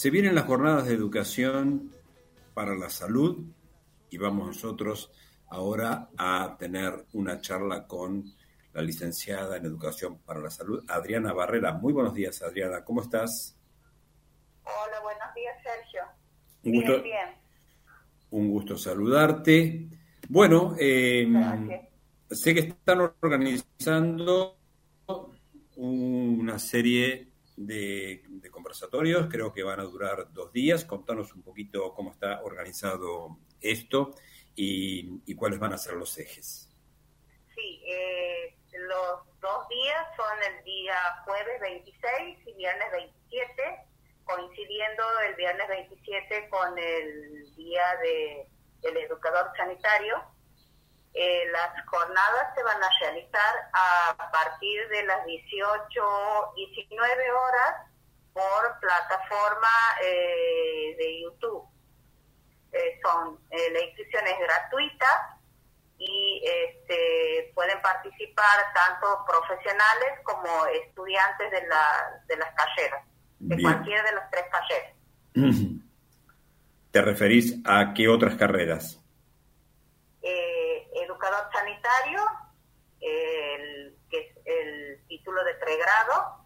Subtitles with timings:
[0.00, 1.92] Se vienen las jornadas de educación
[2.54, 3.44] para la salud
[4.08, 5.12] y vamos nosotros
[5.48, 8.24] ahora a tener una charla con
[8.72, 11.74] la licenciada en Educación para la Salud, Adriana Barrera.
[11.74, 12.82] Muy buenos días, Adriana.
[12.82, 13.58] ¿Cómo estás?
[14.64, 16.00] Hola, buenos días, Sergio.
[16.62, 17.28] Un gusto, bien,
[18.30, 19.86] Un gusto saludarte.
[20.30, 21.28] Bueno, eh,
[22.30, 24.56] sé que están organizando
[25.76, 27.29] una serie
[27.66, 30.84] de, conversatorios, creo que van a durar dos días.
[30.84, 34.14] Contanos un poquito cómo está organizado esto
[34.54, 36.70] y, cuáles van a ser los ejes.
[37.54, 43.62] Sí, eh, los dos días son el día jueves 26 y viernes 27,
[44.24, 48.48] coincidiendo el viernes 27 con el día de,
[48.80, 50.16] del educador sanitario
[51.12, 57.90] eh, las jornadas se van a realizar a partir de las 18, 19 horas
[58.32, 59.68] por plataforma
[60.04, 61.64] eh, de YouTube.
[62.72, 65.38] Eh, son la inscripción es gratuita
[65.98, 73.04] y este, pueden participar tanto profesionales como estudiantes de, la, de las carreras,
[73.40, 75.80] de cualquiera de las tres carreras.
[76.92, 78.99] ¿Te referís a qué otras carreras?
[81.60, 82.20] Sanitario,
[83.00, 86.40] el, que es el título de pregrado,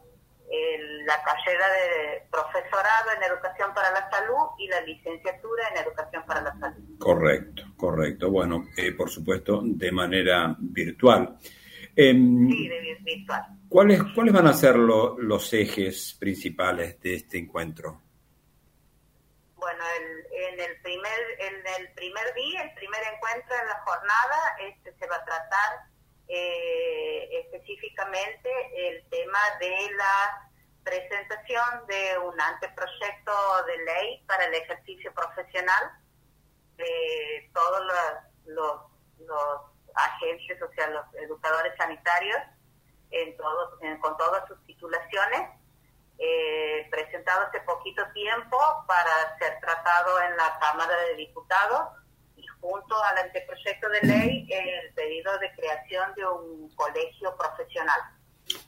[1.06, 6.42] la carrera de profesorado en educación para la salud y la licenciatura en educación para
[6.42, 6.98] la salud.
[6.98, 8.30] Correcto, correcto.
[8.30, 11.38] Bueno, eh, por supuesto, de manera virtual.
[11.96, 13.44] Em, sí, de virtual.
[13.68, 18.00] ¿Cuáles, ¿Cuáles van a ser los ejes principales de este encuentro?
[20.54, 25.06] En, el primer, en el primer día, el primer encuentro de la jornada, este, se
[25.08, 25.80] va a tratar
[26.28, 28.48] eh, específicamente
[28.88, 30.50] el tema de la
[30.84, 33.32] presentación de un anteproyecto
[33.66, 35.90] de ley para el ejercicio profesional
[36.76, 37.82] de todos
[38.44, 38.80] los,
[39.96, 42.38] agentes, o sea, los educadores sanitarios,
[43.10, 43.36] en
[43.98, 45.50] con todas sus titulaciones.
[46.18, 46.73] Eh,
[47.24, 51.88] presentado hace poquito tiempo para ser tratado en la Cámara de Diputados
[52.36, 58.00] y junto al anteproyecto de ley el pedido de creación de un colegio profesional.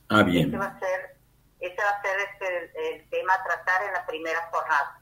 [0.09, 0.49] Ah, bien.
[0.49, 1.17] Ese va a ser,
[1.59, 5.01] ese va a ser este, el, tema a tratar en la primera jornada.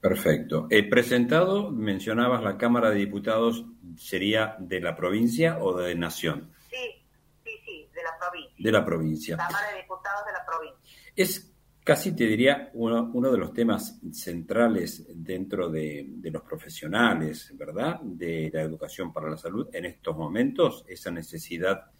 [0.00, 0.66] Perfecto.
[0.70, 3.64] El presentado, mencionabas la Cámara de Diputados,
[3.96, 6.52] ¿sería de la provincia o de nación?
[6.70, 7.04] Sí,
[7.42, 8.54] sí, sí, de la provincia.
[8.58, 9.36] De la provincia.
[9.36, 11.00] Cámara de Diputados de la provincia.
[11.16, 11.53] Es
[11.84, 18.00] casi, te diría, uno, uno de los temas centrales dentro de, los profesionales, ¿verdad?
[18.00, 21.90] De la educación para la salud en estos momentos, esa necesidad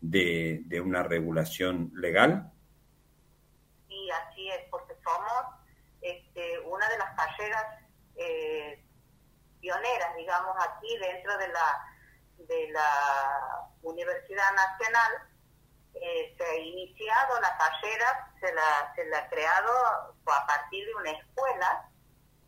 [0.00, 2.52] de, una regulación legal.
[3.88, 5.60] Sí, así es, porque somos
[6.00, 7.64] este, una de las carreras
[8.14, 8.80] eh,
[9.60, 15.12] pioneras, digamos, aquí dentro de la, de la Universidad Nacional
[15.94, 19.72] eh, se ha iniciado la carrera, se la, se la ha creado
[20.26, 21.88] a partir de una escuela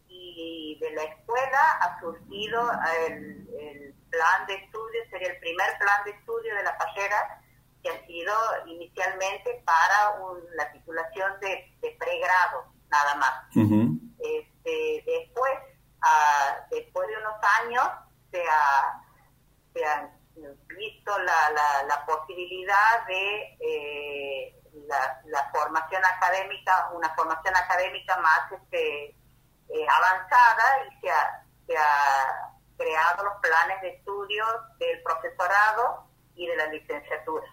[0.09, 2.71] y de la escuela ha surgido
[3.07, 7.43] el, plan de estudio, sería el primer plan de estudio de la carrera
[7.83, 8.33] que ha sido
[8.67, 10.15] inicialmente para
[10.55, 13.45] la titulación de, pregrado, nada más.
[14.21, 15.53] este, después,
[16.71, 17.89] después de unos años,
[18.31, 19.03] se ha,
[19.73, 20.11] se ha
[20.79, 29.87] visto la, la, posibilidad de eh, la, formación académica, una formación académica más este, eh,
[29.89, 36.57] avanzada y se ha, se ha creado los planes de estudios del profesorado y de
[36.57, 37.47] la licenciatura.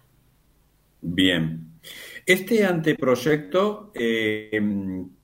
[1.01, 1.79] Bien.
[2.25, 4.51] Este anteproyecto, eh,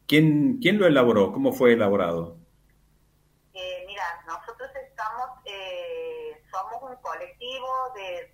[0.07, 1.31] ¿quién, ¿quién lo elaboró?
[1.31, 2.37] ¿Cómo fue elaborado?
[3.53, 5.27] Eh, mira, nosotros estamos
[6.57, 8.33] somos un colectivo de,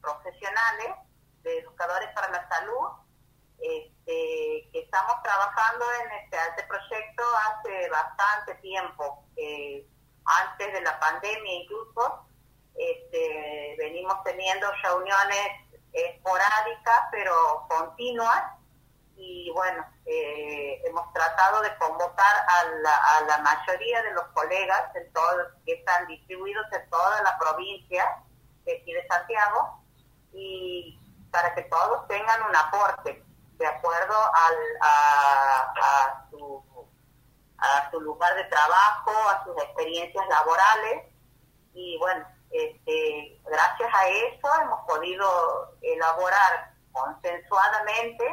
[0.00, 0.94] profesionales,
[1.42, 2.88] de educadores para la salud,
[3.58, 9.24] este, que estamos trabajando en este, este proyecto hace bastante tiempo,
[10.24, 12.24] antes de la pandemia incluso.
[12.74, 15.48] Este, venimos teniendo reuniones
[15.92, 18.58] esporádicas pero continuas
[19.16, 25.48] y bueno, eh, hemos tratado de convocar a la, mayoría de los colegas en todos,
[25.66, 28.22] que están distribuidos en toda la provincia
[28.64, 29.82] de aquí de Santiago
[30.32, 31.00] y
[31.30, 33.22] para que todos tengan un aporte
[33.58, 36.62] de acuerdo al, a, a, su,
[37.58, 41.04] a su lugar de trabajo, a sus experiencias laborales
[41.74, 45.26] y bueno, este, gracias a eso hemos podido
[45.82, 48.24] elaborar consensuadamente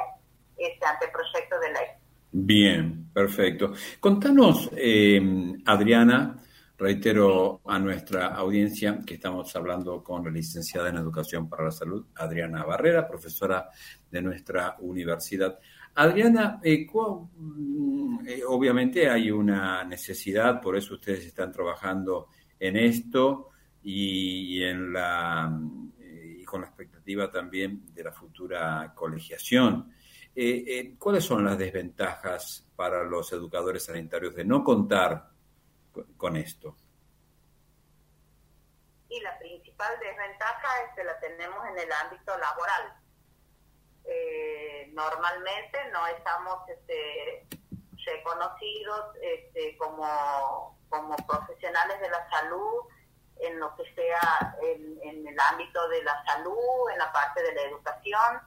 [0.57, 1.87] este anteproyecto de ley.
[2.31, 3.73] Bien, perfecto.
[3.99, 5.21] Contanos, eh,
[5.65, 6.35] Adriana,
[6.77, 12.05] reitero a nuestra audiencia que estamos hablando con la licenciada en Educación para la Salud,
[12.15, 13.69] Adriana Barrera, profesora
[14.11, 15.57] de nuestra universidad.
[15.95, 22.27] Adriana, eh, mm, eh, obviamente hay una necesidad, por eso ustedes están trabajando
[22.59, 23.49] en esto
[23.83, 29.91] y, y con la expectativa también de la futura colegiación.
[30.35, 35.29] Eh, eh, ¿Cuáles son las desventajas para los educadores sanitarios de no contar
[36.17, 36.75] con esto?
[39.09, 42.99] Y la principal desventaja es que la tenemos en el ámbito laboral.
[44.03, 47.47] Eh, normalmente no estamos este,
[48.05, 52.83] reconocidos este, como, como profesionales de la salud
[53.37, 57.61] en lo que sea en, el ámbito de la salud, en la parte de la
[57.63, 58.41] educación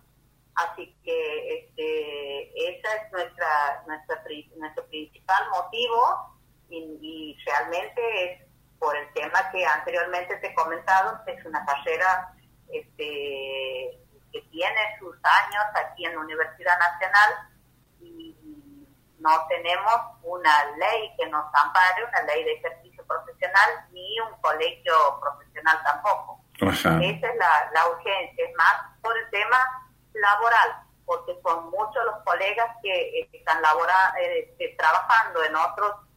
[0.58, 4.24] Así que este, ese es nuestra, nuestra,
[4.56, 6.37] nuestro principal motivo
[6.68, 8.48] y, realmente es
[8.78, 12.32] por el tema que anteriormente te he comentado, es una carrera
[12.68, 13.98] este,
[14.32, 17.30] que tiene sus años aquí en la Universidad Nacional
[18.00, 18.36] y
[19.18, 24.94] no tenemos una ley que nos ampare, una ley de ejercicio profesional, ni un colegio
[25.20, 26.40] profesional tampoco.
[26.60, 29.58] Esa es la, la urgencia, es más por el tema
[30.12, 33.62] laboral, porque son muchos los colegas que eh, están
[34.20, 36.07] eh, trabajando en otros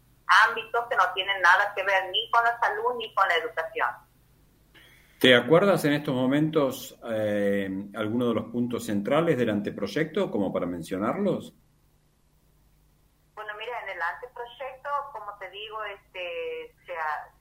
[0.47, 3.89] ámbitos que no tienen nada que ver ni con la salud ni con la educación.
[5.19, 10.65] ¿Te acuerdas en estos momentos eh, algunos de los puntos centrales del anteproyecto, como para
[10.65, 11.53] mencionarlos?
[13.35, 16.75] Bueno, mira, en el anteproyecto, como te digo, este,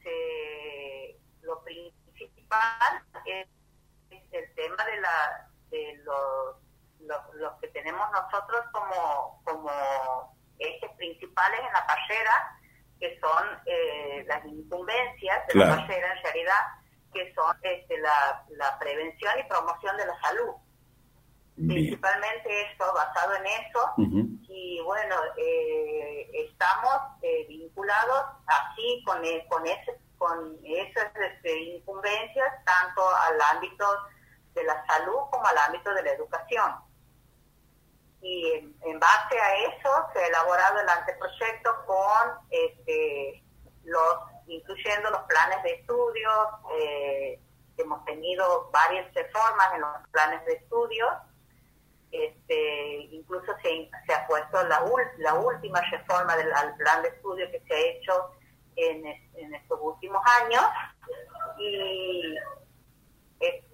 [0.03, 3.49] se, lo principal es
[4.33, 6.57] el tema de la, de los,
[7.35, 12.60] los, que tenemos nosotros como, como ejes principales en la carrera,
[13.01, 16.61] que son eh, las incumbencias de la carrera en realidad,
[17.13, 20.55] que son este, la, la prevención y promoción de la salud.
[21.57, 23.95] Principalmente esto, basado en eso,
[24.49, 29.19] y bueno, eh, estamos eh, vinculados así con,
[29.49, 33.85] con, ese, con esas este, incumbencias, tanto al ámbito
[34.55, 36.77] de la salud como al ámbito de la educación.
[38.23, 43.43] Y en, base a eso se ha elaborado el anteproyecto con este,
[43.85, 44.15] los,
[44.47, 47.41] incluyendo los planes de estudios, eh,
[47.79, 51.11] hemos tenido varias reformas en los planes de estudios,
[52.11, 54.85] este, incluso se, se ha puesto la,
[55.19, 58.31] la última reforma del al plan de estudio que se ha hecho
[58.77, 60.63] en, en estos últimos años
[61.59, 62.35] y
[63.39, 63.70] este,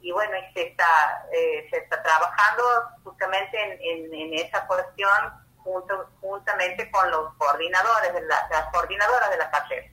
[0.00, 0.84] y bueno, se está,
[1.32, 2.62] eh, se está trabajando
[3.04, 5.10] justamente en, esa cuestión
[5.56, 9.92] junto, juntamente con los coordinadores, de la, las coordinadoras de la carrera.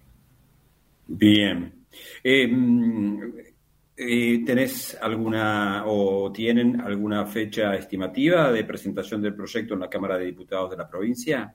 [1.07, 1.85] Bien.
[2.23, 2.49] Eh,
[3.97, 10.17] eh, ¿Tenés alguna o tienen alguna fecha estimativa de presentación del proyecto en la Cámara
[10.17, 11.53] de Diputados de la provincia?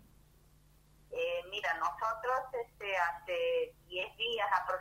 [1.50, 4.73] mira, nosotros este, hace 10 días aproximadamente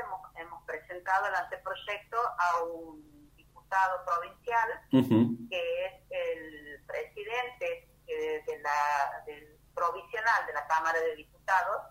[0.00, 8.58] hemos, hemos presentado el anteproyecto a un diputado provincial, que es el presidente eh, de
[8.60, 11.82] la, del provisional de la Cámara de Diputados,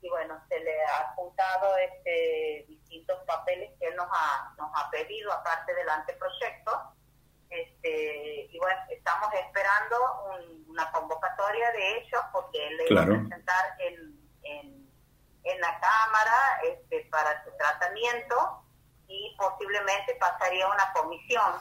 [0.00, 4.90] y bueno, se le ha juntado este, distintos papeles que él nos ha, nos ha
[4.90, 6.94] pedido, aparte del anteproyecto,
[7.50, 9.96] este, y bueno, estamos esperando
[10.66, 14.17] una convocatoria de ellos porque él le va a presentar en, en,
[15.52, 18.64] en, la Cámara este, para su tratamiento
[19.06, 21.52] y posiblemente pasaría a una comisión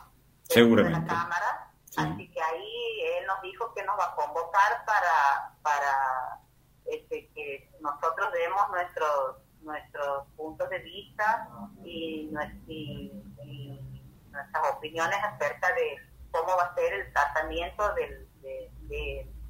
[0.49, 1.71] de la Cámara.
[1.97, 6.39] Así que ahí él nos dijo que nos va a convocar para, para
[6.85, 11.49] este, que nosotros demos nuestros nuestros puntos de vista
[11.83, 12.31] y,
[12.67, 13.11] y,
[13.43, 13.81] y
[14.31, 15.97] nuestras opiniones acerca de
[16.31, 18.27] cómo va a ser el tratamiento del,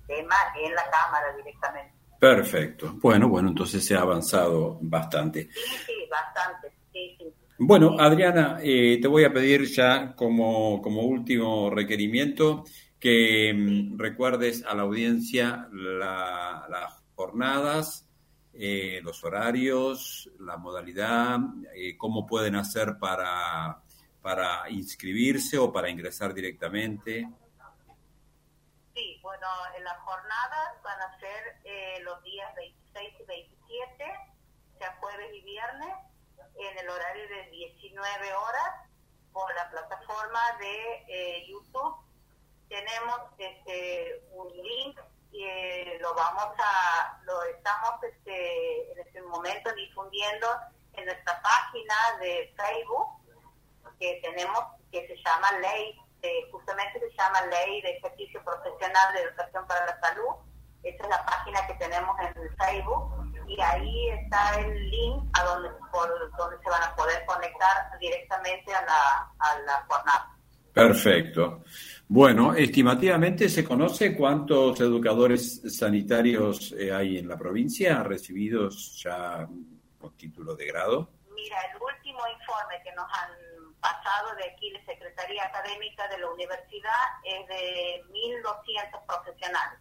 [0.07, 1.93] tema en la Cámara directamente.
[2.19, 2.97] Perfecto.
[3.01, 5.49] Bueno, bueno, entonces se ha avanzado bastante.
[5.51, 6.71] Sí, sí, bastante.
[6.91, 7.33] Sí, sí.
[7.59, 12.63] Bueno, Adriana, eh, te voy a pedir ya como, como último requerimiento
[12.99, 18.07] que mm, recuerdes a la audiencia las jornadas,
[18.53, 21.39] eh, los horarios, la modalidad,
[21.75, 23.81] eh, cómo pueden hacer para
[24.27, 27.29] para inscribirse o para ingresar directamente?
[29.75, 34.05] En las jornadas van a ser eh, los días 26 y 27,
[34.77, 35.95] sea jueves y viernes,
[36.55, 38.89] en el horario de 19 horas
[39.31, 41.95] por la plataforma de eh, YouTube.
[42.67, 44.99] Tenemos este, un link
[45.31, 45.45] y
[45.99, 50.47] lo vamos a, lo estamos este, en este momento difundiendo
[50.93, 53.17] en nuestra página de Facebook
[53.99, 54.59] que tenemos
[54.91, 55.99] que se llama Ley,
[56.51, 60.35] justamente se llama Ley de Ejercicio Profesional de Educación para la Salud.
[60.83, 65.69] Esa es la página que tenemos en Facebook y ahí está el link a donde,
[65.91, 70.37] por, donde se van a poder conectar directamente a la, a la jornada.
[70.73, 71.63] Perfecto.
[72.07, 79.47] Bueno, estimativamente se conoce cuántos educadores sanitarios eh, hay en la provincia recibidos ya
[79.97, 81.09] con título de grado.
[81.33, 86.29] Mira, el último informe que nos han pasado de aquí de Secretaría Académica de la
[86.29, 89.79] Universidad es de 1.200 profesionales,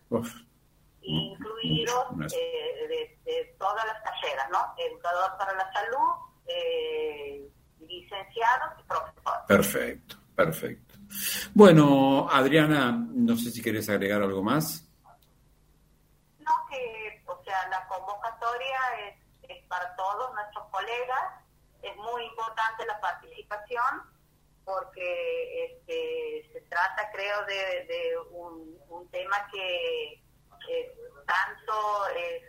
[1.03, 4.75] incluidos eh, de, todas las carreras, ¿no?
[4.79, 6.13] Educador para la salud,
[6.47, 7.49] eh,
[7.81, 9.43] licenciados y profesores.
[9.49, 10.95] Perfecto, perfecto.
[11.55, 14.89] Bueno, Adriana, no sé si quieres agregar algo más.
[16.39, 21.36] No, que, o sea, la convocatoria es, para todos nuestros colegas.
[22.76, 24.02] Es importante la participación
[24.64, 30.21] porque este, se trata, creo, de, un, tema que
[31.26, 32.42] tanto es,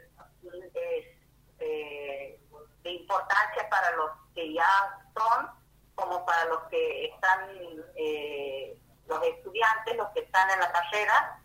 [1.60, 2.40] eh,
[2.84, 5.50] de importancia para los que ya son
[5.96, 7.50] como para los que están,
[7.96, 11.40] eh, los estudiantes, los que están en la carrera,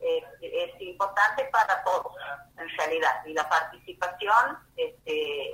[0.00, 2.12] es importante para todos,
[2.56, 3.24] en realidad.
[3.26, 5.50] Y la participación, este,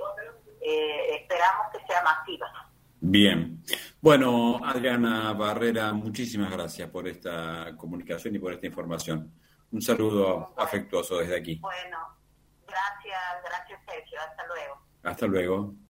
[0.65, 2.64] eh, esperamos que sea masiva.
[3.07, 3.63] Bien.
[4.01, 9.31] Bueno, Adriana Barrera, muchísimas gracias por esta comunicación y por esta información.
[9.71, 11.59] Un saludo afectuoso desde aquí.
[11.59, 11.97] Bueno,
[12.67, 14.19] gracias, gracias Sergio.
[14.19, 14.81] Hasta luego.
[15.03, 15.75] Hasta luego.